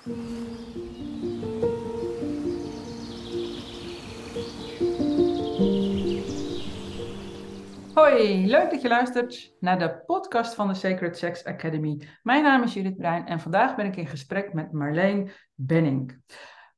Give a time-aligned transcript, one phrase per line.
[0.00, 0.12] Hoi,
[8.46, 12.08] leuk dat je luistert naar de podcast van de Sacred Sex Academy.
[12.22, 16.22] Mijn naam is Judith Brein en vandaag ben ik in gesprek met Marleen Benning.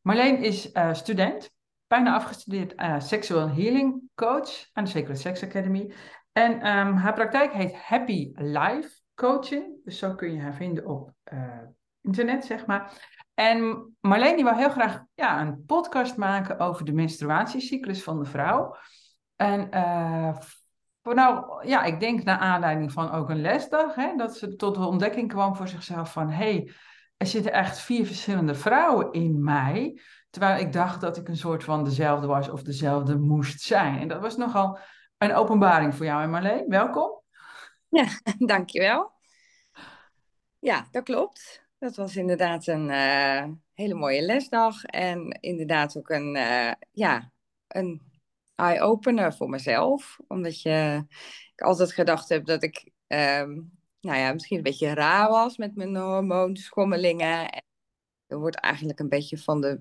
[0.01, 1.51] Marleen is uh, student,
[1.87, 5.93] bijna afgestudeerd uh, Sexual Healing Coach aan de Sacred Sex Academy.
[6.33, 11.13] En um, haar praktijk heet Happy Life Coaching, dus zo kun je haar vinden op
[11.33, 11.59] uh,
[12.03, 13.11] internet, zeg maar.
[13.35, 18.25] En Marleen die wil heel graag ja, een podcast maken over de menstruatiecyclus van de
[18.25, 18.77] vrouw.
[19.37, 20.37] En uh,
[21.03, 24.85] nou, ja, ik denk naar aanleiding van ook een lesdag, hè, dat ze tot de
[24.85, 26.73] ontdekking kwam voor zichzelf van, hey,
[27.17, 31.65] er zitten echt vier verschillende vrouwen in mij, terwijl ik dacht dat ik een soort
[31.65, 33.99] van dezelfde was of dezelfde moest zijn.
[33.99, 34.79] En dat was nogal
[35.19, 36.69] een openbaring voor jou en Marleen.
[36.69, 37.23] Welkom.
[37.89, 38.07] Ja,
[38.55, 39.13] dankjewel.
[40.59, 41.62] Ja, dat klopt.
[41.83, 47.33] Dat was inderdaad een uh, hele mooie lesdag en inderdaad ook een, uh, ja,
[47.69, 48.03] een
[48.55, 50.19] eye-opener voor mezelf.
[50.27, 51.05] Omdat je,
[51.53, 55.77] ik altijd gedacht heb dat ik, um, nou ja, misschien een beetje raar was met
[55.77, 57.63] mijn hormoonschommelingen.
[58.27, 59.81] Er wordt eigenlijk een beetje van de,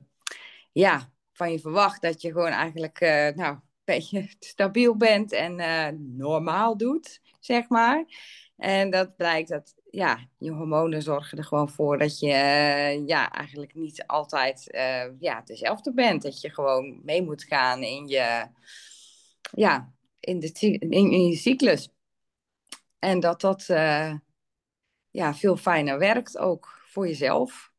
[0.72, 5.56] ja, van je verwacht dat je gewoon eigenlijk, uh, nou, een beetje stabiel bent en
[6.17, 8.06] normaal doet, zeg maar.
[8.56, 13.31] En dat blijkt dat ja, je hormonen zorgen er gewoon voor dat je uh, ja,
[13.31, 16.22] eigenlijk niet altijd uh, ja, dezelfde bent.
[16.22, 18.48] Dat je gewoon mee moet gaan in je,
[19.52, 20.52] ja, in, de,
[20.89, 21.89] in, je cyclus.
[23.00, 24.14] En dat dat uh,
[25.09, 27.72] ja, veel fijner werkt ook voor jezelf.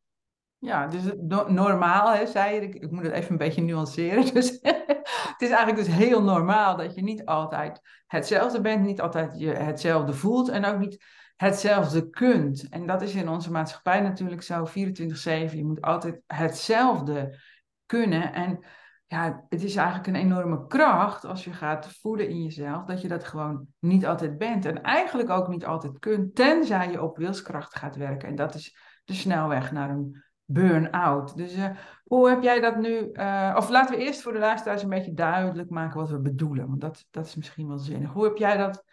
[0.59, 1.03] Ja, dus
[1.47, 4.35] normaal, hè, zei je, ik, ik, moet het even een beetje nuanceren.
[4.35, 4.61] Dus
[5.43, 9.51] het is eigenlijk dus heel normaal dat je niet altijd hetzelfde bent, niet altijd je
[9.51, 11.05] hetzelfde voelt en ook niet
[11.37, 12.69] hetzelfde kunt.
[12.69, 14.73] En dat is in onze maatschappij natuurlijk zo 24-7.
[14.73, 17.39] Je moet altijd hetzelfde
[17.87, 18.33] kunnen.
[18.33, 18.65] En
[19.07, 23.09] ja, het is eigenlijk een enorme kracht als je gaat voelen in jezelf, dat je
[23.09, 24.65] dat gewoon niet altijd bent.
[24.65, 28.29] En eigenlijk ook niet altijd kunt, tenzij je op wilskracht gaat werken.
[28.29, 31.37] En dat is de snelweg naar een burn-out.
[31.37, 31.71] Dus uh,
[32.13, 33.11] hoe heb jij dat nu?
[33.13, 36.69] Uh, of laten we eerst voor de luisteraars een beetje duidelijk maken wat we bedoelen.
[36.69, 38.13] Want dat, dat is misschien wel zinnig.
[38.13, 38.85] Hoe heb jij dat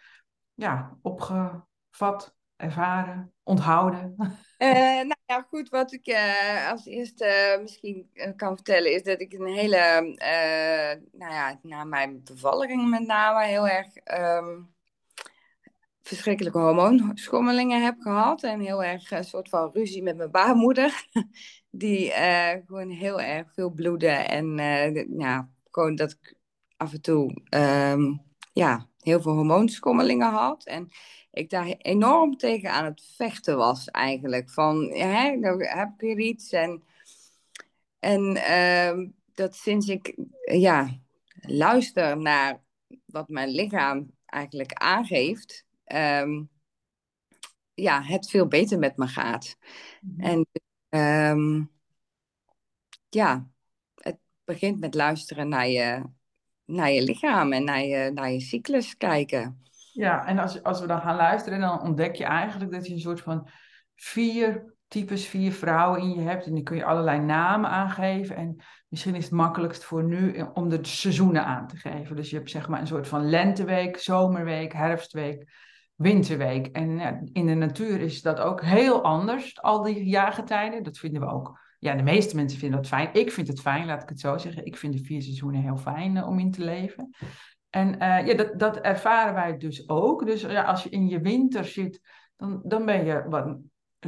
[0.54, 4.14] ja, opgevat, ervaren, onthouden?
[4.58, 5.68] Uh, nou ja, goed.
[5.68, 6.16] Wat ik
[6.70, 10.16] als eerste misschien kan vertellen is dat ik een hele,
[11.12, 13.86] nou ja, na mijn bevalling met name heel erg.
[14.18, 14.74] Um,
[16.02, 18.42] verschrikkelijke hormoonschommelingen heb gehad.
[18.42, 21.04] En heel erg een soort van ruzie met mijn baarmoeder.
[21.70, 24.28] Die uh, gewoon heel erg veel bloeden.
[24.28, 26.34] En uh, ja, gewoon dat ik
[26.76, 28.22] af en toe um,
[28.52, 30.64] ja, heel veel hormoonschommelingen had.
[30.64, 30.88] En
[31.32, 34.50] ik daar enorm tegen aan het vechten was eigenlijk.
[34.50, 36.52] Van, hè, nou heb weer iets.
[36.52, 36.82] En,
[37.98, 40.14] en uh, dat sinds ik
[40.52, 41.00] ja,
[41.40, 42.62] luister naar
[43.04, 46.50] wat mijn lichaam eigenlijk aangeeft um,
[47.74, 49.56] ja, het veel beter met me gaat.
[50.00, 50.46] Mm-hmm.
[50.90, 51.70] En um,
[53.08, 53.46] ja,
[53.94, 56.02] het begint met luisteren naar je,
[56.64, 59.62] naar je lichaam en naar je, naar je cyclus kijken.
[59.92, 63.00] Ja, en als, als we dan gaan luisteren, dan ontdek je eigenlijk dat je een
[63.00, 63.48] soort van
[63.94, 66.46] vier types, vier vrouwen in je hebt.
[66.46, 68.36] En die kun je allerlei namen aangeven.
[68.36, 72.16] En misschien is het makkelijkst voor nu om de seizoenen aan te geven.
[72.16, 75.52] Dus je hebt zeg maar een soort van lenteweek, zomerweek, herfstweek
[76.00, 76.66] winterweek.
[76.66, 80.82] En ja, in de natuur is dat ook heel anders, al die jaargetijden.
[80.82, 81.58] Dat vinden we ook.
[81.78, 83.08] Ja, de meeste mensen vinden dat fijn.
[83.12, 84.64] Ik vind het fijn, laat ik het zo zeggen.
[84.64, 87.14] Ik vind de vier seizoenen heel fijn uh, om in te leven.
[87.70, 90.26] En uh, ja, dat, dat ervaren wij dus ook.
[90.26, 92.00] Dus ja, als je in je winter zit,
[92.36, 93.56] dan, dan ben je wat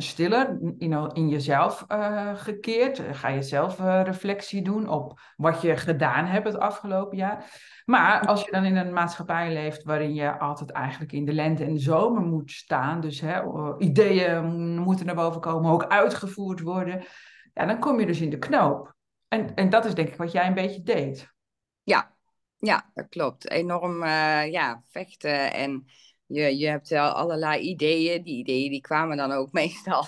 [0.01, 3.03] stiller in, jezelf uh, gekeerd.
[3.13, 7.61] Ga je zelf reflectie doen op wat je gedaan hebt het afgelopen jaar.
[7.85, 11.65] Maar als je dan in een maatschappij leeft waarin je altijd eigenlijk in de lente
[11.65, 13.43] en de zomer moet staan, dus hè,
[13.79, 17.05] ideeën moeten naar boven komen, ook uitgevoerd worden,
[17.55, 18.95] ja, dan kom je dus in de knoop.
[19.29, 21.33] En, en dat is denk ik wat jij een beetje deed.
[21.83, 22.15] Ja,
[22.59, 23.51] ja dat klopt.
[23.51, 24.05] Enorm
[24.45, 25.87] ja, vechten en
[26.33, 28.23] je, je hebt wel allerlei ideeën.
[28.23, 30.07] Die ideeën die kwamen dan ook meestal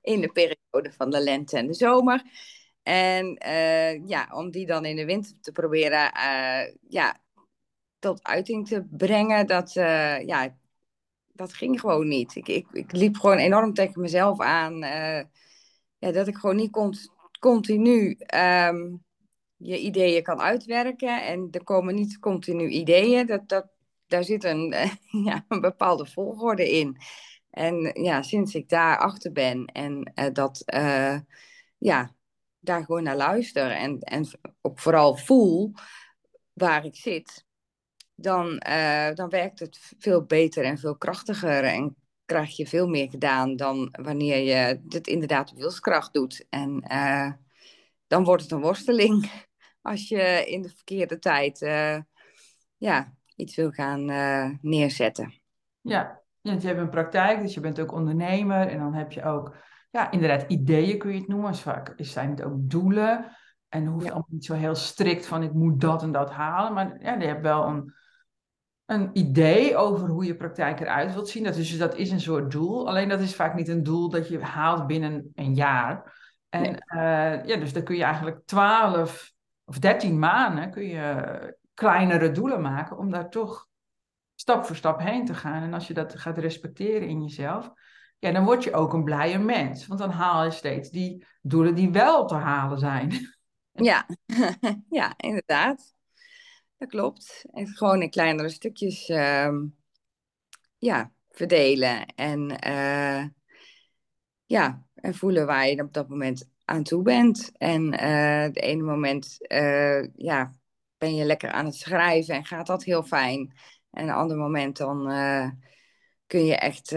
[0.00, 2.22] in de periode van de lente en de zomer.
[2.82, 7.20] En uh, ja, om die dan in de winter te proberen uh, ja,
[7.98, 10.56] tot uiting te brengen, dat, uh, ja,
[11.32, 12.34] dat ging gewoon niet.
[12.34, 14.78] Ik, ik, ik liep gewoon enorm tegen mezelf aan.
[15.98, 16.94] ja, dat ik gewoon niet kon,
[17.38, 19.04] continu um,
[19.56, 21.22] je ideeën kan uitwerken.
[21.22, 23.26] En er komen niet continu ideeën.
[23.26, 23.75] Dat, dat,
[24.06, 24.74] daar zit een,
[25.28, 26.96] ja, een bepaalde volgorde in.
[27.50, 30.62] En ja, sinds ik daar achter ben en dat
[31.78, 32.14] ja,
[32.60, 34.28] daar gewoon naar luister en, en
[34.60, 35.72] ook vooral voel
[36.52, 37.44] waar ik zit,
[38.14, 43.10] dan, uh, dan werkt het veel beter en veel krachtiger en krijg je veel meer
[43.10, 46.46] gedaan dan wanneer je dit inderdaad wilskracht doet.
[46.50, 46.84] En
[48.06, 49.30] dan wordt het een worsteling
[49.82, 51.58] als je in de verkeerde tijd
[52.76, 54.04] ja, iets wil gaan
[54.60, 55.40] neerzetten.
[55.80, 59.24] Ja, want je hebt een praktijk, dus je bent ook ondernemer en dan heb je
[59.24, 59.56] ook,
[59.90, 61.54] ja, inderdaad, ideeën kun je het noemen.
[61.54, 63.36] Vaak zijn het ook doelen.
[63.68, 64.10] En hoeft ja.
[64.10, 66.72] allemaal niet zo heel strikt van ik moet dat en dat halen.
[66.72, 67.94] Maar ja, je hebt wel een,
[68.84, 71.44] een idee over hoe je praktijk eruit wilt zien.
[71.44, 72.88] Dat, dus dat is een soort doel.
[72.88, 76.14] Alleen dat is vaak niet een doel dat je haalt binnen een jaar.
[76.48, 76.72] En nee.
[76.72, 79.32] uh, ja, dus dan kun je eigenlijk twaalf
[79.64, 83.68] of dertien maanden kun je kleinere doelen maken om daar toch
[84.34, 85.62] stap voor stap heen te gaan.
[85.62, 87.72] En als je dat gaat respecteren in jezelf,
[88.18, 89.86] ja, dan word je ook een blijer mens.
[89.86, 93.12] Want dan haal je steeds die doelen die wel te halen zijn.
[93.78, 94.06] Ja,
[94.88, 95.94] ja inderdaad.
[96.76, 97.44] Dat klopt.
[97.52, 99.52] En gewoon in kleinere stukjes uh,
[100.78, 102.06] ja, verdelen.
[102.06, 103.24] En, uh,
[104.46, 107.52] ja, en voelen waar je op dat moment aan toe bent.
[107.56, 110.54] En uh, de ene moment uh, ja,
[110.98, 113.56] ben je lekker aan het schrijven en gaat dat heel fijn.
[113.90, 115.06] En een ander moment dan
[116.26, 116.90] kun je echt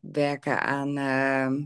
[0.00, 1.64] werken aan ehm,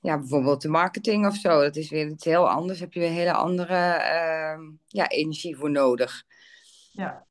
[0.00, 1.60] ja, bijvoorbeeld de marketing of zo.
[1.60, 2.80] Dat is weer iets heel anders.
[2.80, 6.24] Heb je weer hele andere uh, ja, energie voor nodig.
[6.92, 7.26] Ja.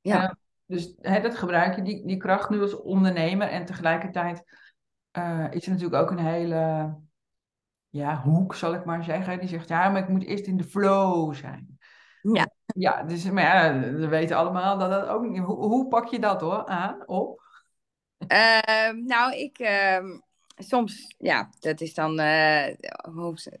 [0.00, 0.36] Ja.
[0.66, 3.48] Dus hè, dat gebruik je, die, die kracht nu als ondernemer.
[3.48, 4.42] En tegelijkertijd
[5.18, 6.94] uh, is er natuurlijk ook een hele
[7.88, 9.38] ja, hoek, zal ik maar zeggen.
[9.38, 11.78] Die zegt, ja, maar ik moet eerst in de flow zijn.
[12.22, 12.51] Ja.
[12.74, 15.42] Ja, dus, maar ja, we weten allemaal dat dat ook niet...
[15.42, 17.40] Hoe, hoe pak je dat hoor, aan, op?
[18.26, 19.58] Ehm, nou, ik
[20.56, 22.66] soms, ja, dat is dan uh,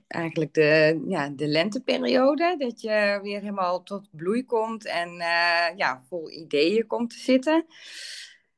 [0.06, 2.54] eigenlijk de, ja, de lenteperiode.
[2.58, 7.66] Dat je weer helemaal tot bloei komt en uh, ja, vol ideeën komt te zitten.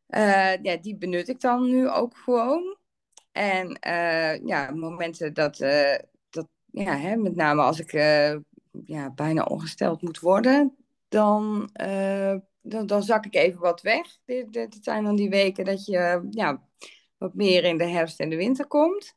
[0.09, 2.77] Uh, ja, die benut ik dan nu ook gewoon.
[3.33, 3.79] En
[4.45, 5.57] ja, momenten dat,
[6.31, 7.93] dat ja, hè, met name als ik
[8.85, 10.77] ja, bijna ongesteld moet worden,
[11.09, 11.71] dan,
[12.63, 14.07] dan, dan zak ik even wat weg.
[14.51, 16.63] Dit, zijn dan die weken dat je ja,
[17.19, 19.17] wat meer in de herfst en de winter komt.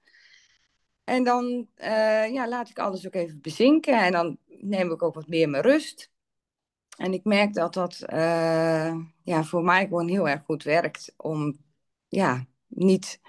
[1.03, 5.15] En dan uh, ja, laat ik alles ook even bezinken en dan neem ik ook
[5.15, 6.11] wat meer mijn rust.
[6.97, 11.57] En ik merk dat dat uh, ja, voor mij gewoon heel erg goed werkt om
[12.07, 13.19] ja, niet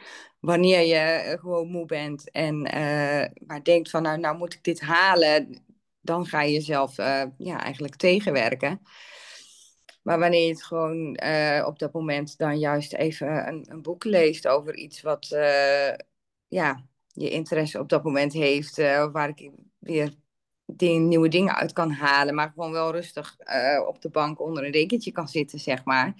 [0.41, 4.81] wanneer je gewoon moe bent en uh, maar denkt van nou, nou moet ik dit
[4.81, 5.65] halen,
[6.09, 6.97] dan ga je jezelf
[7.37, 8.81] ja, eigenlijk tegenwerken.
[10.03, 14.05] Maar wanneer je het gewoon uh, op dat moment dan juist even een, een boek
[14.05, 15.95] leest over iets wat uh,
[16.47, 18.77] ja, je interesse op dat moment heeft,
[19.13, 20.15] waar ik weer
[20.65, 23.37] ding, nieuwe dingen uit kan halen, maar gewoon wel rustig
[23.87, 26.15] op de bank onder een dekentje kan zitten, zeg maar.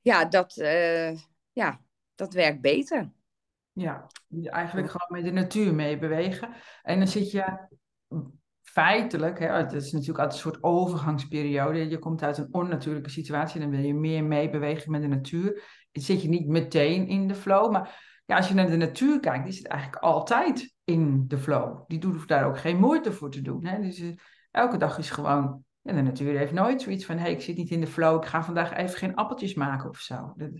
[0.00, 0.54] Ja, dat,
[1.52, 1.80] ja,
[2.14, 3.12] dat werkt beter.
[3.72, 4.06] Ja,
[4.44, 6.54] eigenlijk gewoon met de natuur mee bewegen.
[6.82, 7.68] En dan zit je
[8.74, 11.88] feitelijk, hè, het is natuurlijk altijd een soort overgangsperiode.
[11.88, 15.62] Je komt uit een onnatuurlijke situatie en dan wil je meer meebewegen met de natuur.
[15.92, 17.72] Dan zit je niet meteen in de flow.
[17.72, 21.84] Maar ja, als je naar de natuur kijkt, is het eigenlijk altijd in de flow.
[21.86, 23.64] Die doet daar ook geen moeite voor te doen.
[23.66, 23.80] Hè.
[23.80, 24.16] Dus uh,
[24.50, 25.64] elke dag is gewoon.
[25.80, 28.22] Ja, de natuur heeft nooit zoiets van: hé, hey, ik zit niet in de flow,
[28.22, 30.32] ik ga vandaag even geen appeltjes maken of zo.
[30.36, 30.50] Dat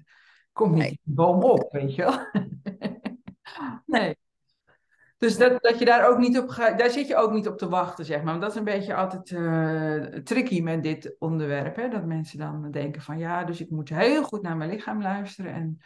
[0.53, 1.01] komt niet nee.
[1.03, 2.19] boom op, weet je wel.
[4.01, 4.17] nee.
[5.19, 7.59] Dus dat, dat je daar ook niet op gaat, daar zit je ook niet op
[7.59, 8.27] te wachten, zeg maar.
[8.27, 11.77] Want dat is een beetje altijd uh, tricky met dit onderwerp.
[11.77, 11.89] Hè?
[11.89, 15.53] Dat mensen dan denken van ja, dus ik moet heel goed naar mijn lichaam luisteren.
[15.53, 15.79] En,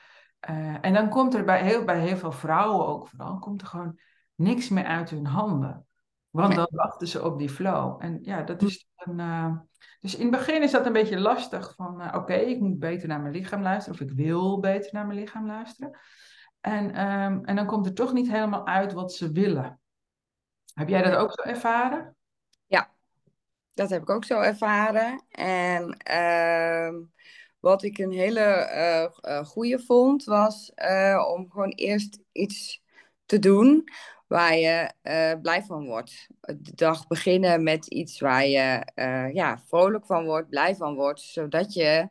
[0.51, 3.67] uh, en dan komt er bij heel, bij heel veel vrouwen ook vooral, komt er
[3.67, 3.99] gewoon
[4.35, 5.87] niks meer uit hun handen.
[6.31, 7.97] Want dan wachten ze op die flow.
[7.99, 9.19] En ja, dat is een.
[9.19, 9.57] Uh,
[10.01, 13.09] dus in het begin is dat een beetje lastig van oké, okay, ik moet beter
[13.09, 14.01] naar mijn lichaam luisteren.
[14.01, 15.99] Of ik wil beter naar mijn lichaam luisteren.
[16.61, 19.81] En, um, en dan komt er toch niet helemaal uit wat ze willen.
[20.75, 22.17] Heb jij dat ook zo ervaren?
[22.67, 22.91] Ja,
[23.75, 25.25] dat heb ik ook zo ervaren.
[25.31, 27.01] En uh,
[27.61, 28.71] wat ik een hele
[29.23, 32.83] uh, goede vond, was uh, om gewoon eerst iets
[33.27, 33.89] te doen
[34.27, 34.93] waar je
[35.43, 36.27] blij van wordt.
[36.41, 38.93] De dag beginnen met iets waar je
[39.33, 42.09] ja, vrolijk van wordt, blij van wordt, zodat je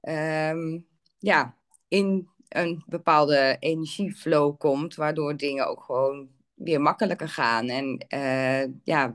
[0.00, 0.86] um,
[1.18, 1.56] ja,
[1.88, 7.68] in een bepaalde energieflow komt, waardoor dingen ook gewoon weer makkelijker gaan.
[7.68, 9.14] En uh, ja,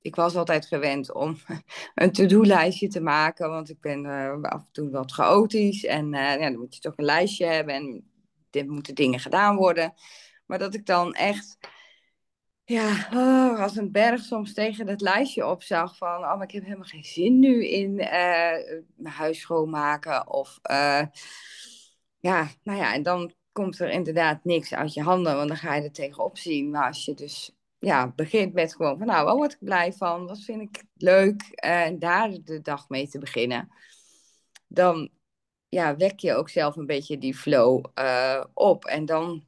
[0.00, 1.36] ik was altijd gewend om
[1.94, 5.84] een to-do-lijstje te maken, want ik ben uh, af en toe wat chaotisch.
[5.84, 8.04] En uh, ja, dan moet je toch een lijstje hebben en
[8.50, 9.94] er moeten dingen gedaan worden.
[10.46, 11.58] Maar dat ik dan echt
[12.64, 16.62] ja, oh, als een berg soms tegen dat lijstje opzag van, oh, maar ik heb
[16.64, 20.58] helemaal geen zin nu in mijn huis schoonmaken of,
[22.22, 25.74] ja, nou ja, en dan komt er inderdaad niks uit je handen, want dan ga
[25.74, 26.70] je er tegenop zien.
[26.70, 30.26] Maar als je dus, ja, begint met gewoon van, nou, wat word ik blij van,
[30.26, 33.68] wat vind ik leuk, en daar de dag mee te beginnen,
[34.66, 35.10] dan,
[35.68, 37.84] ja, wek je ook zelf een beetje die flow
[38.54, 39.44] op en dan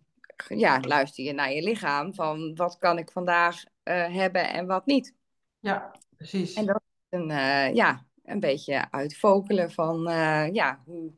[0.48, 4.86] ja, luister je naar je lichaam van wat kan ik vandaag uh, hebben en wat
[4.86, 5.14] niet.
[5.58, 6.54] Ja, precies.
[6.54, 10.02] En dat is een, uh, ja, een beetje uitvokelen van
[10.52, 11.12] ja, hoe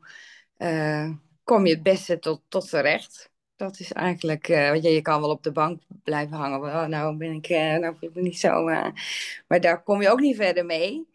[1.46, 3.30] kom je het beste tot, tot terecht.
[3.56, 6.60] Dat is eigenlijk, want je, kan wel op de bank blijven hangen.
[6.60, 8.64] Oh, nou ben ik, nou voel ik niet zo.
[9.48, 11.08] maar daar kom je ook niet verder mee.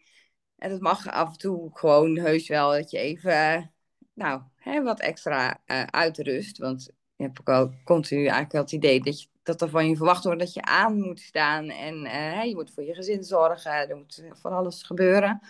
[0.58, 3.72] En dat mag af en toe gewoon heus wel dat je even,
[4.14, 5.60] nou, hè, wat extra
[5.90, 6.58] uitrust.
[6.58, 9.88] Want je hebt ook al continu eigenlijk wel het idee dat, je, dat er van
[9.88, 11.68] je verwacht wordt dat je aan moet staan.
[11.68, 15.40] En uh, je moet voor je gezin zorgen, er moet van alles gebeuren.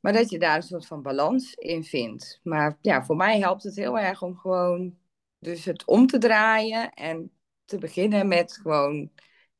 [0.00, 2.40] Maar dat je daar een soort van balans in vindt.
[2.42, 4.96] Maar ja, voor mij helpt het heel erg om gewoon
[5.38, 7.30] dus het om te draaien en
[7.64, 9.10] te beginnen met gewoon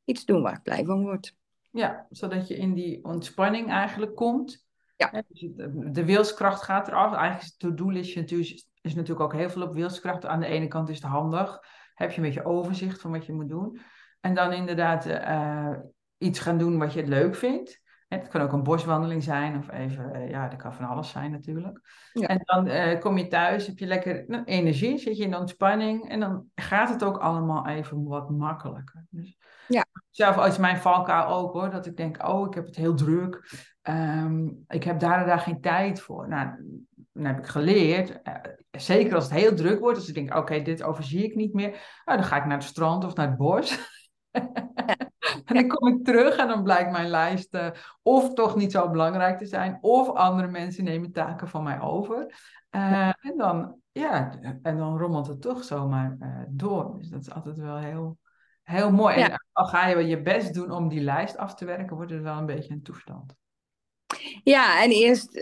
[0.03, 1.35] iets doen waar ik blij van word.
[1.71, 4.65] Ja, zodat je in die ontspanning eigenlijk komt.
[4.95, 5.23] Ja.
[5.27, 5.47] Dus
[5.93, 7.13] de wilskracht gaat eraf.
[7.13, 10.25] Eigenlijk is het to-do-listje natuurlijk is natuurlijk ook heel veel op wilskracht.
[10.25, 11.59] Aan de ene kant is het handig.
[11.93, 13.79] Heb je een beetje overzicht van wat je moet doen.
[14.19, 15.77] En dan inderdaad uh,
[16.17, 17.81] iets gaan doen wat je het leuk vindt.
[18.07, 21.31] Het kan ook een boswandeling zijn of even, uh, ja, dat kan van alles zijn
[21.31, 21.81] natuurlijk.
[22.13, 22.27] Ja.
[22.27, 26.09] En dan uh, kom je thuis, heb je lekker nou, energie, zit je in ontspanning
[26.09, 29.05] en dan gaat het ook allemaal even wat makkelijker.
[29.09, 29.37] Dus
[29.67, 29.85] ja.
[30.09, 33.51] Zelf als mijn valkuil ook hoor, dat ik denk, oh, ik heb het heel druk.
[33.83, 36.27] Um, ik heb daar en daar geen tijd voor.
[36.27, 36.49] Nou,
[37.13, 38.33] dan heb ik geleerd, uh,
[38.71, 41.69] zeker als het heel druk wordt, als ik denk, oké, dit overzie ik niet meer,
[42.05, 43.77] nou, dan ga ik naar het strand of naar het bos.
[45.45, 47.69] en dan kom ik terug en dan blijkt mijn lijst uh,
[48.01, 52.35] of toch niet zo belangrijk te zijn, of andere mensen nemen taken van mij over.
[52.71, 56.17] Uh, en, dan, ja, en dan rommelt het toch zomaar
[56.49, 56.97] door.
[56.97, 58.17] Dus dat is altijd wel heel,
[58.63, 59.17] heel mooi.
[59.17, 59.29] Ja.
[59.29, 62.21] En al ga je je best doen om die lijst af te werken, wordt het
[62.21, 63.35] wel een beetje een toestand.
[64.43, 65.33] Ja, en eerst,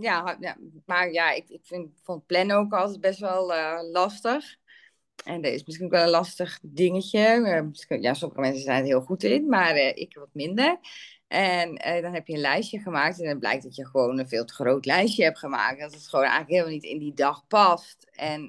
[0.00, 3.52] ja, ja, maar ja, ik, ik vind, vond plannen ook altijd best wel
[3.92, 4.56] lastig.
[5.24, 7.36] En dat is misschien wel een lastig dingetje.
[7.88, 10.78] Uh, ja, sommige mensen zijn er heel goed in, maar ik wat minder.
[11.28, 14.44] En dan heb je een lijstje gemaakt en dan blijkt dat je gewoon een veel
[14.44, 15.80] te groot lijstje hebt gemaakt.
[15.80, 18.08] Dat het gewoon eigenlijk helemaal niet in die dag past.
[18.12, 18.46] En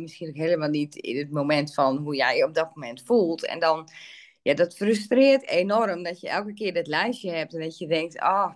[0.00, 3.46] misschien ook helemaal niet in het moment van hoe jij je op dat moment voelt.
[3.46, 3.88] En dan,
[4.42, 8.18] ja, dat frustreert enorm dat je elke keer dat lijstje hebt en dat je denkt,
[8.18, 8.54] ah,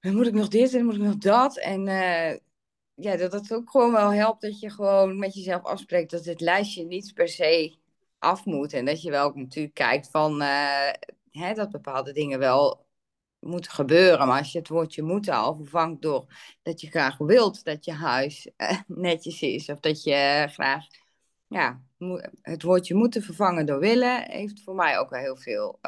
[0.00, 1.58] moet ik nog dit en moet ik nog dat.
[1.58, 1.88] En
[2.96, 6.40] ja, dat het ook gewoon wel helpt dat je gewoon met jezelf afspreekt dat het
[6.40, 7.76] lijstje niet per se
[8.18, 8.72] af moet.
[8.72, 10.90] En dat je wel natuurlijk kijkt van uh,
[11.30, 12.86] hè, dat bepaalde dingen wel
[13.40, 14.26] moeten gebeuren.
[14.26, 16.24] Maar als je het woordje moeten al vervangt door
[16.62, 19.68] dat je graag wilt dat je huis uh, netjes is.
[19.68, 20.86] Of dat je graag
[21.48, 21.82] ja,
[22.42, 25.78] het woordje moeten vervangen door willen, heeft voor mij ook wel heel veel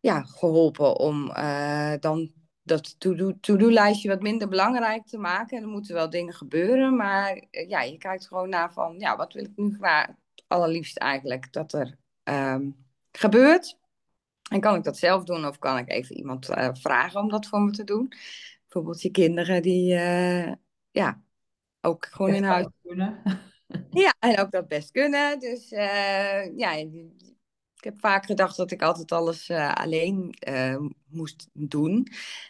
[0.00, 1.32] ja, geholpen om
[2.00, 2.32] dan
[2.70, 3.00] dat
[3.40, 5.56] to-do-lijstje wat minder belangrijk te maken.
[5.56, 9.16] En er moeten wel dingen gebeuren, maar uh, ja, je kijkt gewoon naar van, ja,
[9.16, 10.06] wat wil ik nu graag,
[10.46, 12.76] allerliefst eigenlijk, dat er um,
[13.12, 13.78] gebeurt.
[14.50, 17.46] En kan ik dat zelf doen of kan ik even iemand uh, vragen om dat
[17.46, 18.12] voor me te doen?
[18.62, 19.94] Bijvoorbeeld je kinderen die,
[20.90, 21.22] ja,
[21.80, 23.22] ook gewoon in huis kunnen.
[23.90, 25.38] Ja, en ook dat best kunnen.
[25.38, 25.68] Dus
[26.56, 26.72] ja,
[27.80, 30.76] ik heb vaak gedacht dat ik altijd alles uh, alleen uh,
[31.08, 32.06] moest doen.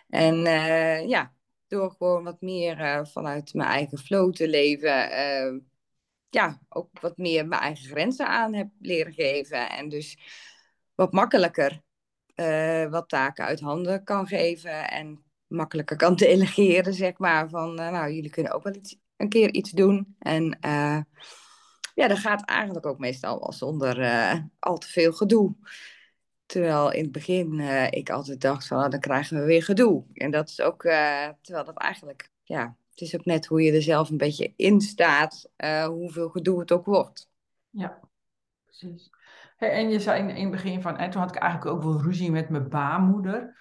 [0.08, 1.34] En uh, ja,
[1.66, 4.92] door gewoon wat meer vanuit mijn eigen flow te leven,
[6.28, 9.70] ja, ook wat meer mijn eigen grenzen aan heb leren geven.
[9.70, 10.18] En dus
[10.94, 11.82] wat makkelijker
[12.90, 17.48] wat taken uit handen kan geven en makkelijker kan delegeren, zeg maar.
[17.48, 20.16] Van, nou, jullie kunnen ook wel iets, een keer iets doen.
[20.18, 20.58] En
[22.00, 25.54] ja, dat gaat eigenlijk ook meestal wel zonder uh, al te veel gedoe.
[26.46, 30.04] Terwijl in het begin uh, ik altijd dacht van, oh, dan krijgen we weer gedoe.
[30.14, 33.72] En dat is ook, uh, terwijl dat eigenlijk, ja, het is ook net hoe je
[33.72, 35.50] er zelf een beetje in staat,
[35.86, 37.28] hoeveel gedoe het ook wordt.
[37.70, 38.00] Ja,
[38.64, 39.10] precies.
[39.56, 41.82] Hey, en je zei in, in het begin van, en toen had ik eigenlijk ook
[41.82, 43.56] wel ruzie met mijn baarmoeder.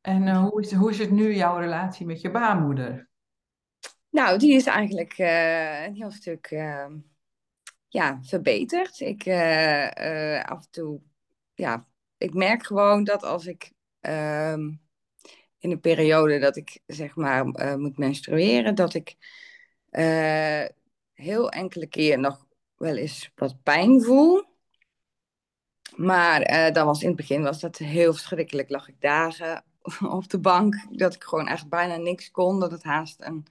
[0.00, 3.08] En hoe, is, hoe is het nu, jouw relatie met je baarmoeder?
[4.10, 6.50] Nou, die is eigenlijk een heel stuk
[7.90, 9.00] ja, verbeterd.
[9.00, 11.00] Ik uh, uh, af en toe,
[11.54, 14.52] ja, ik merk gewoon dat als ik uh,
[15.58, 19.16] in een periode dat ik zeg maar uh, moet menstrueren, dat ik
[21.12, 24.44] heel enkele keer nog wel eens wat pijn voel.
[25.96, 28.70] Maar uh, was in het begin was dat heel verschrikkelijk.
[28.70, 29.64] Lag ik dagen
[30.18, 32.60] op de bank dat ik gewoon echt bijna niks kon.
[32.60, 33.46] Dat het haast een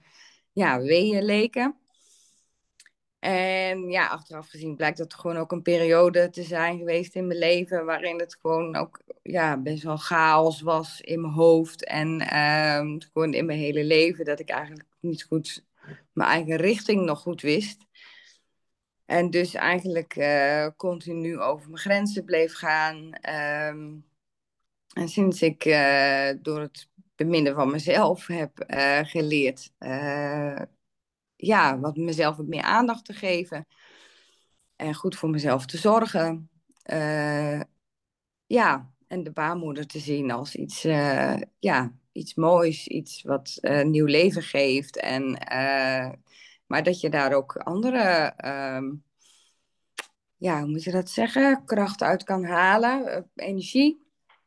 [0.52, 1.79] ja, weeën leken.
[3.20, 7.38] En ja, achteraf gezien blijkt dat gewoon ook een periode te zijn geweest in mijn
[7.38, 12.96] leven waarin het gewoon ook ja, best wel chaos was in mijn hoofd en uh,
[13.12, 15.64] gewoon in mijn hele leven dat ik eigenlijk niet goed
[16.12, 17.86] mijn eigen richting nog goed wist.
[19.04, 23.12] En dus eigenlijk uh, continu over mijn grenzen bleef gaan.
[23.74, 24.04] Um,
[24.92, 29.72] en sinds ik uh, door het beminnen van mezelf heb uh, geleerd
[31.40, 33.66] ja, wat mezelf wat meer aandacht te geven.
[34.76, 36.50] En goed voor mezelf te zorgen.
[36.92, 37.60] Uh,
[38.46, 43.82] ja, en de baarmoeder te zien als iets, uh, ja, iets moois, iets wat uh,
[43.82, 44.96] nieuw leven geeft.
[44.96, 45.30] En,
[46.66, 48.34] maar dat je daar ook andere,
[48.76, 49.04] um,
[50.36, 54.06] ja, hoe moet je dat zeggen, kracht uit kan halen, energie.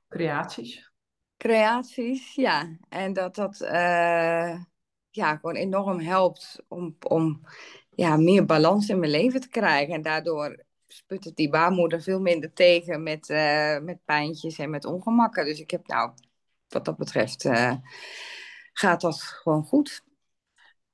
[0.10, 0.92] Creaties.
[1.38, 2.78] Creaties, ja.
[2.90, 3.60] En dat dat
[5.16, 7.42] ja, gewoon enorm helpt om, om
[7.90, 9.94] ja, meer balans in mijn leven te krijgen.
[9.94, 14.86] En daardoor sput het die baarmoeder veel minder tegen met, uh, met pijntjes en met
[14.86, 15.46] ongemakken.
[15.46, 16.12] Dus ik heb nou,
[16.68, 17.74] wat dat betreft, uh,
[18.74, 20.04] gaat dat gewoon goed.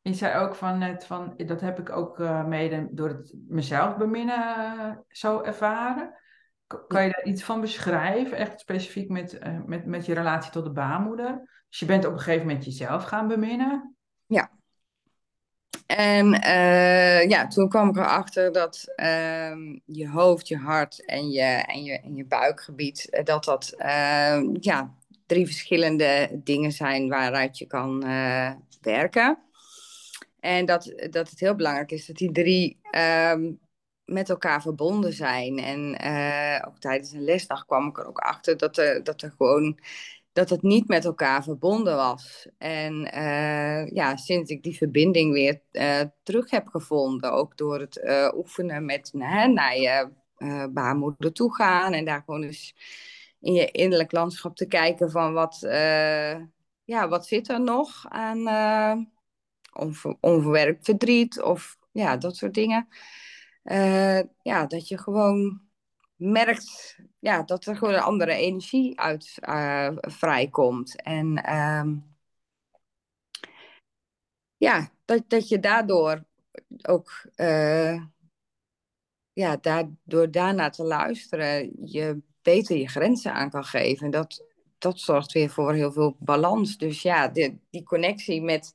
[0.01, 3.97] Je zei ook van net van, dat heb ik ook uh, mede door het mezelf
[3.97, 6.13] beminnen zo ervaren.
[6.87, 10.71] Kan je daar iets van beschrijven, echt specifiek met, met, met je relatie tot de
[10.71, 11.63] baarmoeder?
[11.69, 13.97] Dus je bent op een gegeven moment jezelf gaan beminnen.
[14.29, 14.49] Ja.
[15.85, 19.55] En uh, ja, toen kwam ik erachter dat uh,
[19.85, 24.41] je hoofd, je hart en je, en je, en je buikgebied, eh, dat dat uh,
[24.53, 24.93] ja,
[25.25, 29.39] drie verschillende dingen zijn waaruit je kan uh, werken.
[30.39, 33.51] En dat, dat het heel belangrijk is dat die drie ehm,
[34.05, 35.59] met elkaar verbonden zijn.
[35.59, 35.89] En
[36.67, 39.79] ook tijdens een lesdag kwam ik er ook achter dat er, dat er gewoon
[40.39, 42.47] dat het niet met elkaar verbonden was.
[42.57, 48.01] En uh, ja, sinds ik die verbinding weer uh, terug heb gevonden, ook door het
[48.03, 50.09] uh, oefenen met naar je
[50.71, 52.75] baarmoeder toe gaan en daar gewoon eens
[53.39, 55.57] in je innerlijk landschap te kijken van wat,
[56.83, 58.39] ja, wat zit er nog aan
[59.73, 62.87] onver, onverwerkt verdriet of ja, dat soort dingen.
[64.41, 65.61] ja, dat je gewoon
[66.19, 71.01] merkt ja, dat er gewoon een andere energie uit uh, vrijkomt.
[71.01, 71.95] En ehm,
[74.57, 76.25] ja, dat, dat je daardoor
[76.81, 78.03] ook, uh,
[79.33, 84.05] ja, daardoor daarna te luisteren, je beter je grenzen aan kan geven.
[84.05, 84.45] En dat,
[84.77, 86.77] dat zorgt weer voor heel veel balans.
[86.77, 87.27] Dus ja,
[87.69, 88.73] die connectie met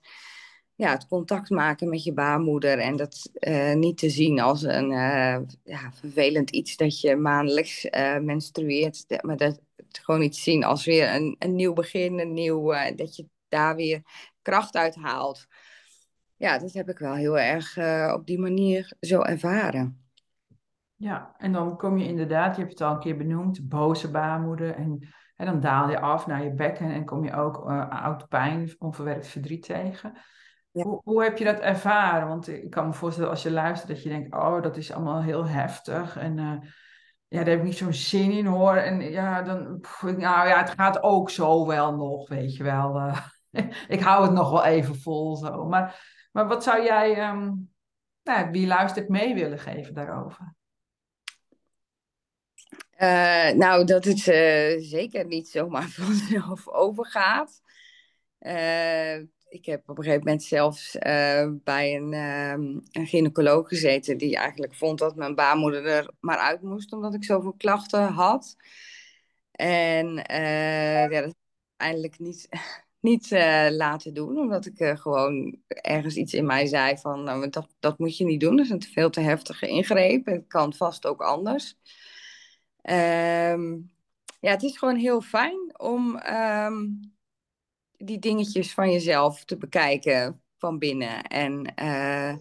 [0.77, 4.91] ja, het contact maken met je baarmoeder en dat uh, niet te zien als een
[4.91, 10.65] uh, ja, vervelend iets dat je maandelijks uh, menstrueert, maar dat het gewoon iets zien
[10.65, 14.03] als weer een, een nieuw begin, een nieuw, dat je daar weer
[14.43, 15.47] kracht uit haalt.
[16.37, 17.79] Ja, dat heb ik wel heel erg
[18.15, 20.05] op die manier zo ervaren.
[20.95, 24.75] Ja, en dan kom je inderdaad, je hebt het al een keer benoemd, boze baarmoeder.
[24.75, 27.57] En, en dan daal je af naar je bekken en kom je ook
[27.91, 30.13] oud pijn, onverwerkt verdriet tegen.
[30.83, 32.29] Hoe, hoe, heb je dat ervaren?
[32.29, 35.23] Want ik kan me voorstellen als je luistert dat je denkt, oh, dat is allemaal
[35.23, 36.17] heel heftig.
[36.17, 36.57] En uh,
[37.29, 38.77] ja, daar heb ik niet zo'n zin in hoor.
[38.77, 42.97] En ja, dan, pff, nou ja, het gaat ook zo wel nog, weet je wel.
[42.97, 43.27] Uh,
[43.89, 45.65] ik hou het nog wel even vol zo.
[45.65, 47.73] Maar, maar wat zou jij, um,
[48.23, 50.55] nou, wie luistert mee willen geven daarover?
[52.99, 54.19] Uh, nou, dat het
[54.85, 57.61] zeker niet zomaar vanzelf overgaat.
[58.41, 59.23] Uh,
[59.55, 64.37] ik heb op een gegeven moment zelfs uh, bij een, uh, een gynaecoloog gezeten die
[64.37, 68.57] eigenlijk vond dat mijn baarmoeder er maar uit moest omdat ik zoveel klachten had.
[69.51, 71.35] En uh, ja, dat
[71.77, 72.49] eindelijk niet,
[73.01, 73.31] niet
[73.71, 78.17] laten doen, omdat ik gewoon ergens iets in mij zei van nou, dat, dat moet
[78.17, 80.27] je niet doen, dat is een veel te heftige ingreep.
[80.27, 81.77] Het kan vast ook anders.
[82.83, 83.93] Um,
[84.41, 87.14] ja, het is gewoon heel fijn om um,
[87.97, 91.23] die dingetjes van jezelf te bekijken van binnen.
[91.23, 92.37] En uh,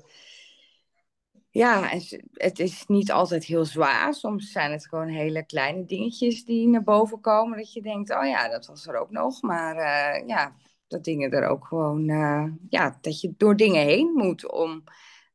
[1.49, 1.89] ja,
[2.33, 4.13] het is niet altijd heel zwaar.
[4.13, 7.57] Soms zijn het gewoon hele kleine dingetjes die naar boven komen.
[7.57, 9.41] Dat je denkt, oh ja, dat was er ook nog.
[9.41, 10.55] Maar uh, ja,
[10.87, 14.83] dat dingen er ook gewoon, uh, ja, dat je door dingen heen moet om,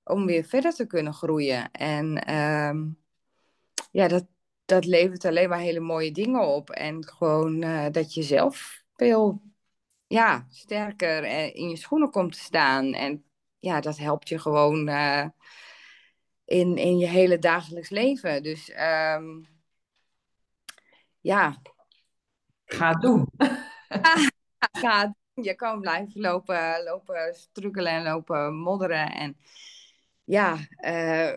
[0.04, 1.70] om weer verder te kunnen groeien.
[1.70, 2.98] En um,
[3.90, 4.26] ja, dat,
[4.64, 6.70] dat levert alleen maar hele mooie dingen op.
[6.70, 7.60] En gewoon
[7.92, 9.42] dat je zelf veel
[10.08, 12.92] ja, sterker eh, in je schoenen komt te staan.
[12.92, 13.24] En
[13.58, 15.26] ja, dat helpt je gewoon uh,
[16.44, 18.42] in, in je hele dagelijks leven.
[18.42, 19.46] Dus um,
[21.20, 21.56] ja,
[22.68, 23.28] Ga het doen.
[24.80, 29.12] ga Je kan blijven lopen, lopen struggelen en lopen modderen.
[29.12, 29.36] En
[30.24, 31.32] ja, uh,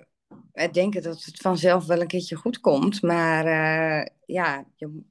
[0.71, 3.01] denken dat het vanzelf wel een keertje goed komt.
[3.01, 5.03] Maar uh, ja, je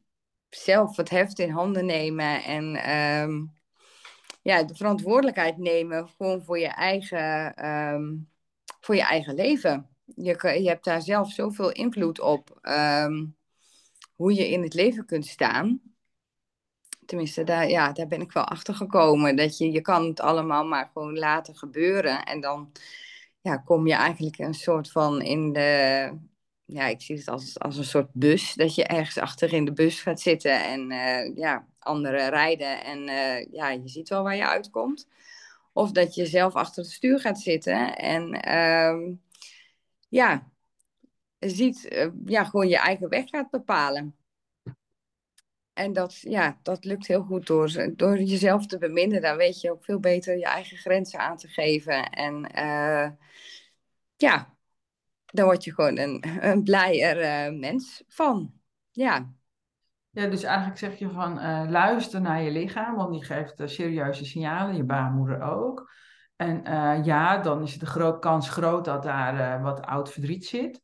[0.50, 3.44] zelf het heft in handen nemen en ehm,
[4.42, 8.16] ja, de verantwoordelijkheid nemen gewoon voor je eigen, ehm,
[8.80, 9.88] voor je eigen leven.
[10.04, 13.26] Je, je hebt daar zelf zoveel invloed op ehm,
[14.14, 15.80] hoe je in het leven kunt staan.
[17.06, 19.36] Tenminste, daar, ja, daar ben ik wel achter gekomen.
[19.36, 22.24] Dat je, je kan het allemaal maar gewoon laten gebeuren.
[22.24, 22.72] En dan
[23.40, 26.28] ja, kom je eigenlijk een soort van in de.
[26.72, 28.54] Ja, ik zie het als, als een soort bus.
[28.54, 32.84] Dat je ergens achter in de bus gaat zitten en uh, ja, anderen rijden.
[32.84, 35.08] En uh, ja, je ziet wel waar je uitkomt.
[35.72, 39.16] Of dat je zelf achter het stuur gaat zitten en uh,
[40.08, 40.50] ja,
[41.38, 44.14] ziet, uh, ja, gewoon je eigen weg gaat bepalen.
[45.72, 49.20] En dat, ja, dat lukt heel goed door, door jezelf te beminnen.
[49.20, 52.10] Dan weet je ook veel beter je eigen grenzen aan te geven.
[52.10, 52.50] En
[54.16, 54.58] ja,
[55.30, 58.52] dan word je gewoon een, een blijer uh, mens van.
[58.90, 59.32] Ja.
[60.10, 64.24] Ja, dus eigenlijk zeg je van uh, luister naar je lichaam, want die geeft serieuze
[64.24, 65.92] signalen, je baarmoeder ook.
[66.36, 66.62] En
[67.04, 70.80] ja, dan is de groot, kans groot dat daar wat oud verdriet zit.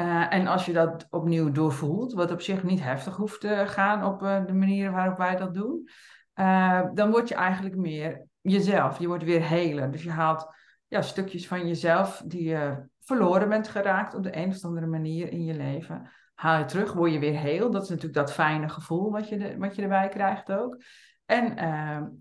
[0.00, 4.04] Uh, en als je dat opnieuw doorvoelt, wat op zich niet heftig hoeft te gaan
[4.04, 5.88] op uh, de manier waarop wij dat doen,
[6.34, 8.98] uh, dan word je eigenlijk meer jezelf.
[8.98, 9.90] Je wordt weer heler.
[9.90, 10.54] Dus je haalt
[10.86, 15.32] ja, stukjes van jezelf die je verloren bent geraakt op de een of andere manier
[15.32, 16.10] in je leven.
[16.34, 17.70] Haal je terug, word je weer heel.
[17.70, 20.82] Dat is natuurlijk dat fijne gevoel wat je, de, wat je erbij krijgt ook.
[21.24, 21.56] En,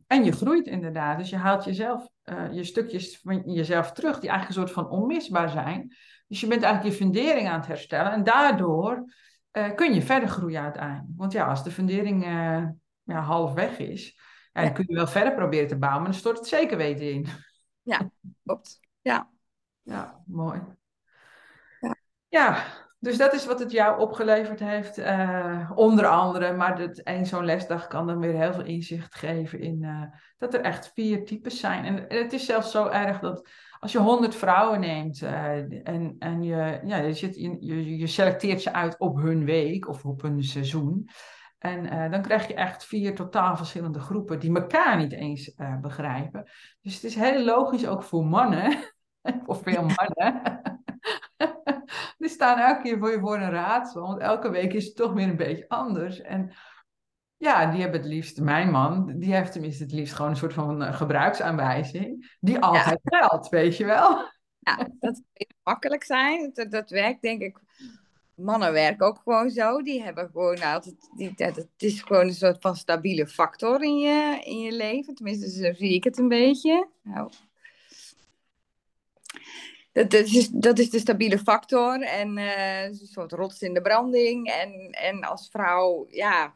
[0.08, 1.17] en je groeit inderdaad.
[1.17, 2.10] Dus je haalt jezelf,
[2.52, 5.95] je stukjes van jezelf terug, die eigenlijk een soort van onmisbaar zijn.
[6.28, 8.12] Dus je bent eigenlijk je fundering aan het herstellen.
[8.12, 9.13] En daardoor
[9.52, 11.08] uh, kun je verder groeien uiteindelijk.
[11.15, 12.63] Want ja, als de fundering uh,
[13.04, 14.19] ja, half weg is,
[14.54, 17.12] ja, dan kun je wel verder proberen te bouwen, maar dan stort het zeker weten
[17.12, 17.28] in.
[17.82, 18.10] Ja,
[18.43, 18.80] klopt.
[19.02, 19.30] Ja.
[19.86, 20.62] Ja, mooi.
[21.80, 21.95] Ja.
[22.28, 22.63] ja,
[23.00, 26.54] dus dat is wat het jou opgeleverd heeft, uh, onder andere.
[26.54, 30.02] Maar dat één zo'n lesdag kan dan weer heel veel inzicht geven in uh,
[30.38, 31.86] dat er echt vier types zijn.
[31.86, 36.15] En, en, het is zelfs zo erg dat als je honderd vrouwen neemt uh, en,
[36.19, 40.21] en je, ja, je, zit, je, je selecteert ze uit op hun week of op
[40.21, 41.10] hun seizoen.
[41.58, 46.50] En dan krijg je echt vier totaal verschillende groepen die elkaar niet eens begrijpen.
[46.82, 48.95] Dus het is heel logisch ook voor mannen,
[49.46, 50.62] voor veel mannen.
[52.18, 54.02] die staan elke keer voor je voor een raadsel.
[54.02, 56.22] Want elke week is het toch weer een beetje anders.
[56.22, 56.54] En
[57.38, 60.54] ja, die hebben het liefst, mijn man, die heeft tenminste het liefst gewoon een soort
[60.54, 62.36] van uh, gebruiksaanwijzing.
[62.40, 63.18] Die altijd ja.
[63.18, 64.34] geldt, weet je wel.
[64.60, 66.52] Ja, dat kan makkelijk zijn.
[66.54, 67.60] Dat, dat werkt denk ik.
[68.36, 69.82] Mannen werken ook gewoon zo.
[69.82, 71.10] Die hebben gewoon altijd.
[71.16, 75.16] Die, het is gewoon een soort van stabiele factor in je, in je leven.
[75.16, 76.88] Tenminste, zo zie ik het een beetje.
[77.02, 77.32] Nou,
[79.96, 84.52] dat, is, dat is de stabiele factor en uh, een soort rots in de branding.
[84.52, 86.56] En, en als vrouw, ja,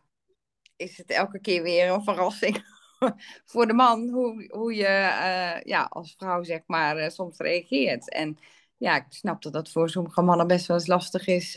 [0.75, 2.63] is het elke keer weer een verrassing
[3.52, 8.10] voor de man hoe, hoe je uh, ja, als vrouw, zeg maar, uh, soms reageert.
[8.10, 8.38] En
[8.78, 11.56] ja, ik snap dat dat voor sommige mannen best wel eens lastig is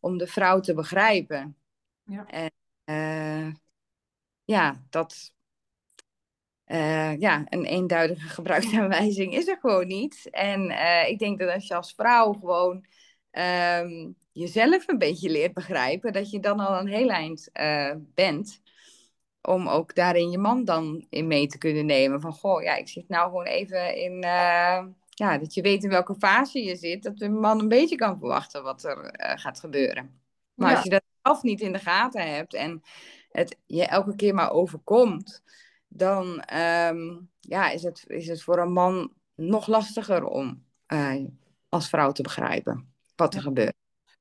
[0.00, 1.56] om de vrouw te begrijpen.
[2.04, 2.26] Ja.
[2.26, 3.60] En
[4.44, 5.33] ja, dat,
[6.74, 10.28] uh, ja, een eenduidige gebruiksaanwijzing is er gewoon niet.
[10.30, 12.84] En uh, ik denk dat als je als vrouw gewoon
[13.80, 18.62] um, jezelf een beetje leert begrijpen, dat je dan al een heel eind uh, bent.
[19.42, 22.20] Om ook daarin je man dan in mee te kunnen nemen.
[22.20, 24.18] Van goh, ja, ik zit nou gewoon even in.
[25.08, 27.02] ja, dat je weet in welke fase je zit.
[27.02, 30.20] Dat de man een beetje kan verwachten wat er gaat gebeuren.
[30.54, 30.74] Maar ja.
[30.74, 32.82] als je dat zelf niet in de gaten hebt en
[33.30, 35.42] het je elke keer maar overkomt
[35.94, 41.24] dan um, ja, is, het, is het voor een man nog lastiger om uh,
[41.68, 43.46] als vrouw te begrijpen wat er ja.
[43.46, 43.74] gebeurt.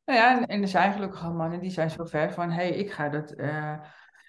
[0.06, 2.92] Nou ja, en er zijn gelukkig mannen die zijn zo ver van, hé, hey, ik
[2.92, 3.74] ga dat uh,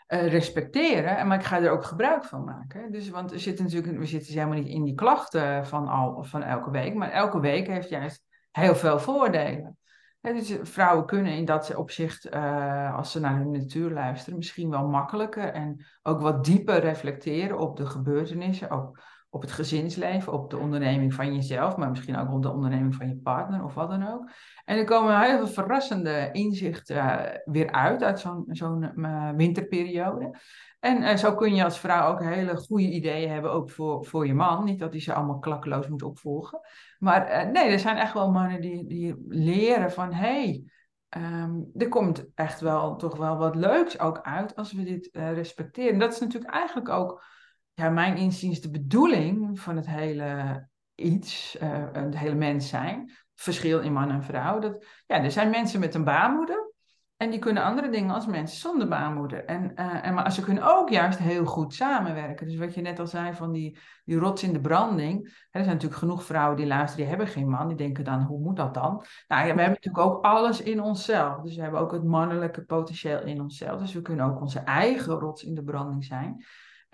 [0.08, 2.92] uh, respecteren, maar ik ga er ook gebruik van maken.
[2.92, 6.42] Dus, want we zitten natuurlijk, we zitten helemaal niet in die klachten van, al, van
[6.42, 9.78] elke week, maar elke week heeft juist heel veel voordelen
[10.32, 14.88] dus vrouwen kunnen in dat opzicht, uh, als ze naar hun natuur luisteren, misschien wel
[14.88, 18.98] makkelijker en ook wat dieper reflecteren op de gebeurtenissen, op,
[19.34, 23.08] op het gezinsleven, op de onderneming van jezelf, maar misschien ook op de onderneming van
[23.08, 24.30] je partner of wat dan ook.
[24.64, 30.38] En er komen heel veel verrassende inzichten uh, weer uit uit zo'n uh, winterperiode.
[30.80, 34.26] En uh, zo kun je als vrouw ook hele goede ideeën hebben, ook voor, voor
[34.26, 34.64] je man.
[34.64, 36.60] Niet dat hij ze allemaal klakkeloos moet opvolgen.
[36.98, 40.64] Maar nee, er zijn echt wel mannen die, die leren van, hey,
[41.08, 45.32] ehm, er komt echt wel toch wel wat leuks ook uit als we dit uh,
[45.32, 45.98] respecteren.
[45.98, 47.24] Dat is natuurlijk eigenlijk ook,
[47.74, 53.12] ja, mijn inziens de bedoeling van het hele iets, uh, het hele mens zijn.
[53.34, 54.58] Verschil in man en vrouw.
[54.58, 56.72] Dat, ja, er zijn mensen met een baarmoeder
[57.16, 59.44] en die kunnen andere dingen als mensen zonder baarmoeder.
[59.44, 62.46] En, uh, en, maar ze kunnen ook juist heel goed samenwerken.
[62.46, 65.24] Dus wat je net al zei van die, die rots in de branding.
[65.24, 67.68] er zijn natuurlijk genoeg vrouwen die luisteren, die hebben geen man.
[67.68, 69.04] Die denken dan, hoe moet dat dan?
[69.28, 71.40] Nou ja, we hebben natuurlijk ook alles in onszelf.
[71.40, 73.80] Dus we hebben ook het mannelijke potentieel in onszelf.
[73.80, 76.44] Dus we kunnen ook onze eigen rots in de branding zijn.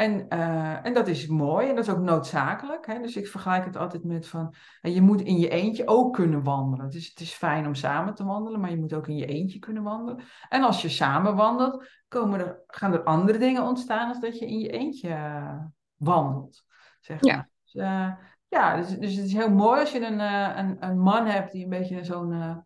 [0.00, 2.86] En, uh, en dat is mooi en dat is ook noodzakelijk.
[2.86, 3.00] Hè?
[3.00, 6.90] Dus ik vergelijk het altijd met van, je moet in je eentje ook kunnen wandelen.
[6.90, 9.58] Dus het is fijn om samen te wandelen, maar je moet ook in je eentje
[9.58, 10.24] kunnen wandelen.
[10.48, 14.46] En als je samen wandelt, komen er, gaan er andere dingen ontstaan als dat je
[14.46, 15.58] in je eentje uh,
[15.96, 16.64] wandelt.
[17.00, 17.34] Zeg maar.
[17.34, 17.48] Ja.
[17.62, 18.12] Dus, uh,
[18.48, 20.20] ja, dus, dus, het is heel mooi als je een,
[20.58, 22.64] een, een man hebt die een beetje zo'n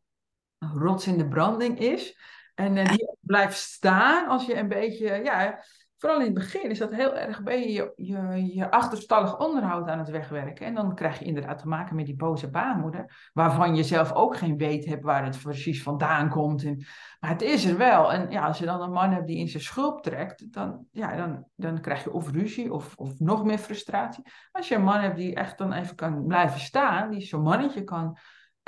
[0.58, 2.18] rots in de branding is.
[2.54, 5.62] En die blijft staan als je een beetje, ja
[6.04, 9.98] vooral in het begin is dat heel erg, ben je je, je, achterstallig onderhoud aan
[9.98, 10.66] het wegwerken.
[10.66, 14.36] En dan krijg je inderdaad te maken met die boze baarmoeder, waarvan je zelf ook
[14.36, 16.64] geen weet hebt waar het precies vandaan komt.
[16.64, 16.84] En,
[17.20, 18.12] maar het is er wel.
[18.12, 21.16] En ja, als je dan een man hebt die in zijn schulp trekt, dan, ja,
[21.16, 24.24] dan, dan krijg je of ruzie of, of nog meer frustratie.
[24.52, 27.84] Als je een man hebt die echt dan even kan blijven staan, die zo'n mannetje
[27.84, 28.18] kan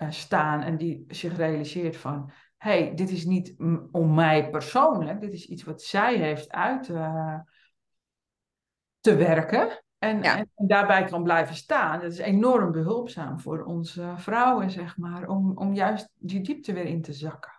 [0.02, 2.30] uh, staan en die zich realiseert van
[2.66, 3.54] hey, dit is niet
[3.92, 7.38] om mij persoonlijk, dit is iets wat zij heeft uit uh,
[9.00, 9.84] te werken.
[9.98, 12.00] En, en, daarbij kan blijven staan.
[12.00, 16.84] Dat is enorm behulpzaam voor onze vrouwen, zeg maar, om, om juist die diepte weer
[16.84, 17.52] in te zakken.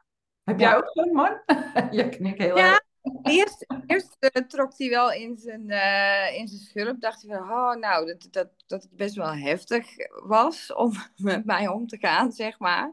[0.44, 1.42] Heb jij ook zo'n man?
[1.92, 2.72] je knikt heel ja.
[2.72, 2.86] erg.
[3.24, 7.02] Eerst, eerst uh, trok hij wel in zijn, uh, in zijn schulp.
[7.02, 9.88] Dacht hij van, oh, nou, dat, dat, dat het best wel heftig
[10.24, 12.92] was om met mij om te gaan, zeg maar.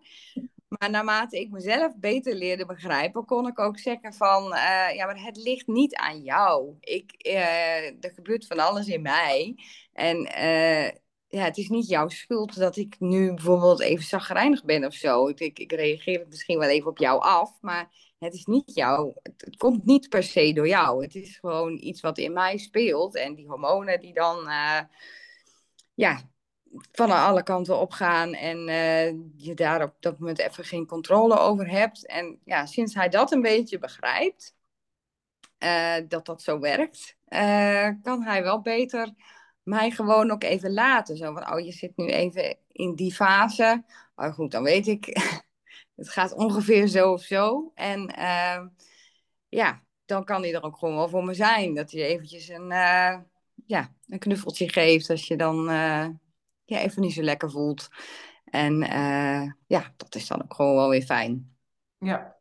[0.78, 5.22] Maar naarmate ik mezelf beter leerde begrijpen, kon ik ook zeggen van, uh, ja, maar
[5.22, 6.76] het ligt niet aan jou.
[6.80, 9.54] Ik, uh, er gebeurt van alles in mij.
[9.92, 10.86] En uh,
[11.28, 15.28] ja, het is niet jouw schuld dat ik nu bijvoorbeeld even zagrijnig ben of zo.
[15.28, 19.12] Ik, ik reageer misschien wel even op jou af, maar het is niet jou.
[19.22, 21.02] Het, het, komt niet per se door jou.
[21.02, 23.16] Het is gewoon iets wat in mij speelt.
[23.16, 24.36] En die hormonen die dan,
[25.94, 26.33] ja,
[26.92, 29.06] van alle kanten opgaan en uh,
[29.36, 32.06] je daar op dat moment even geen controle over hebt.
[32.06, 34.54] En ja, sinds hij dat een beetje begrijpt,
[35.58, 39.12] uh, dat dat zo werkt, uh, kan hij wel beter
[39.62, 41.16] mij gewoon ook even laten.
[41.16, 43.84] Zo van, oh, je zit nu even in die fase.
[44.16, 45.06] Oh, goed, dan weet ik,
[45.96, 47.72] het gaat ongeveer zo of zo.
[47.74, 48.14] En
[49.48, 51.74] ja, dan kan hij er ook gewoon wel voor me zijn.
[51.74, 52.68] Dat hij eventjes een,
[53.66, 55.68] ja, een knuffeltje geeft als je dan
[56.64, 57.88] je even niet zo lekker voelt.
[58.44, 61.56] En uh, ja, dat is dan ook gewoon wel weer fijn.
[61.98, 62.36] Ja,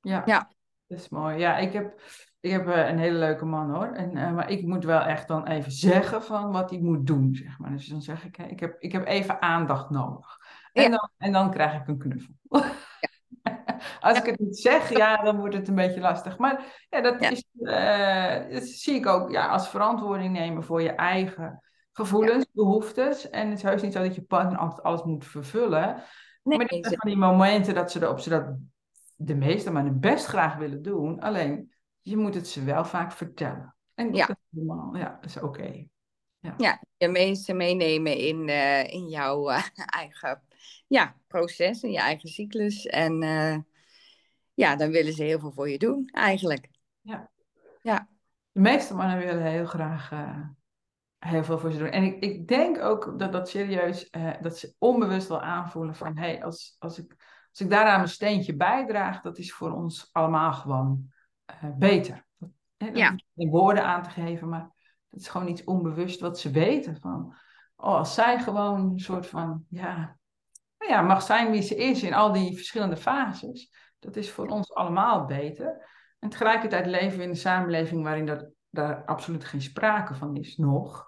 [0.00, 0.22] ja.
[0.26, 0.50] ja.
[0.86, 1.38] Dat is mooi.
[1.38, 2.00] Ja, ik heb,
[2.40, 3.92] ik heb uh, een hele leuke man hoor.
[3.92, 7.34] En, uh, maar ik moet wel echt dan even zeggen van wat hij moet doen,
[7.34, 7.70] zeg maar.
[7.70, 10.38] Dus dan zeg ik, ik heb, ik heb even aandacht nodig.
[10.72, 10.88] En, ja.
[10.88, 12.34] dan, en dan krijg ik een knuffel.
[12.50, 12.66] Ja.
[14.00, 16.38] Als ik het niet zeg, ja, dan wordt het een beetje lastig.
[16.38, 17.44] Maar ja, dat, Is,
[18.50, 21.62] dat zie ik ook ja, als verantwoording nemen voor je eigen
[21.98, 23.30] gevoelens, behoeftes.
[23.30, 26.02] En het is heus niet zo dat je partner altijd alles moet vervullen.
[26.42, 28.56] Nee, maar dit zijn van die momenten dat ze, op ze dat
[29.16, 31.20] de meeste, maar het best graag willen doen.
[31.20, 33.74] Alleen, je moet het ze wel vaak vertellen.
[33.94, 34.26] En ja.
[34.26, 34.96] dat is normaal.
[34.96, 35.46] Ja, dat is oké.
[35.46, 35.88] Okay.
[36.38, 36.54] Ja.
[36.56, 39.62] ja, je mensen meenemen in, uh, in jouw uh,
[40.00, 40.42] eigen
[40.86, 42.86] ja, proces, in je eigen cyclus.
[42.86, 43.56] En uh,
[44.54, 46.68] ja, dan willen ze heel veel voor je doen, eigenlijk.
[47.00, 47.30] Ja.
[47.82, 48.08] ja.
[48.52, 50.10] De meeste mannen willen heel graag
[51.18, 51.88] heel veel voor ze doen.
[51.88, 56.16] En ik, ik denk ook dat dat serieus, eh, dat ze onbewust wel aanvoelen van,
[56.16, 57.14] hé, hey, als, als, ik,
[57.50, 61.12] als ik daaraan mijn steentje bijdraag, dat is voor ons allemaal gewoon
[61.64, 62.26] uh, beter.
[62.76, 63.16] Dat, ja.
[63.34, 64.70] In woorden aan te geven, maar
[65.08, 67.34] dat is gewoon iets onbewust wat ze weten van,
[67.76, 70.16] oh, als zij gewoon een soort van, ja,
[70.78, 74.46] nou ja, mag zijn wie ze is in al die verschillende fases, dat is voor
[74.46, 75.86] ons allemaal beter.
[76.18, 80.56] En tegelijkertijd leven we in een samenleving waarin dat, daar absoluut geen sprake van is
[80.56, 81.07] nog.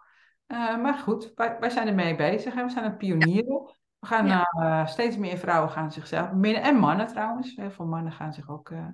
[0.52, 3.74] Uh, maar goed, wij, wij zijn ermee bezig en we zijn een pionieren.
[3.98, 6.62] We gaan uh, steeds meer vrouwen gaan zichzelf beminnen.
[6.62, 7.56] En mannen trouwens.
[7.56, 8.86] Heel veel mannen gaan zich ook uh,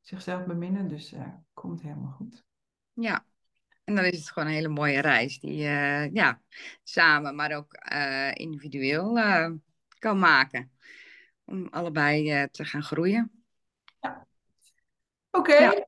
[0.00, 0.88] zichzelf beminnen.
[0.88, 1.14] Dus
[1.54, 2.44] komt helemaal goed.
[2.92, 3.24] Ja,
[3.84, 6.40] en dan is het gewoon een hele mooie reis die je ja,
[6.82, 7.74] samen, maar ook
[8.32, 9.18] individueel
[9.98, 10.72] kan maken.
[11.44, 13.44] Om allebei te gaan groeien.
[14.00, 14.26] Ja.
[15.30, 15.50] Oké.
[15.50, 15.62] Okay.
[15.62, 15.86] Ja.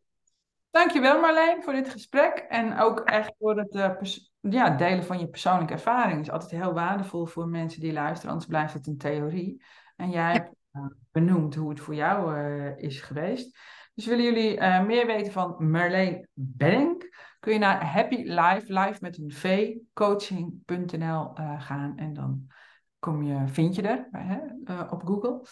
[0.71, 2.39] Dankjewel Marleen voor dit gesprek.
[2.49, 7.27] En ook echt voor het ja, delen van je persoonlijke ervaring is altijd heel waardevol
[7.27, 9.63] voor mensen die luisteren, anders blijft het een theorie.
[9.97, 10.55] En jij hebt
[11.11, 12.37] benoemd hoe het voor jou
[12.77, 13.59] is geweest.
[13.95, 17.17] Dus willen jullie meer weten van Marleen Benning?
[17.41, 22.47] Kun je naar Happy Life, live met een V, coaching.nl gaan en dan
[22.99, 24.39] kom je, vind je er hè,
[24.83, 25.47] op Google.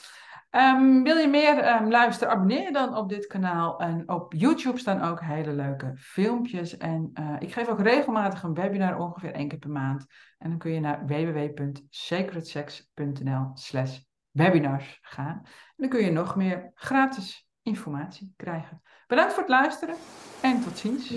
[0.50, 2.34] Um, wil je meer um, luisteren?
[2.34, 3.80] Abonneer je dan op dit kanaal.
[3.80, 6.76] En op YouTube staan ook hele leuke filmpjes.
[6.76, 10.06] En uh, ik geef ook regelmatig een webinar, ongeveer één keer per maand.
[10.38, 13.98] En dan kun je naar www.sacredsex.nl slash
[14.30, 15.42] webinars gaan.
[15.76, 18.82] Dan kun je nog meer gratis informatie krijgen.
[19.06, 19.94] Bedankt voor het luisteren
[20.42, 21.14] en tot ziens.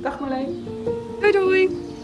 [0.00, 0.64] Dag Marleen.
[1.20, 1.94] Doei doei.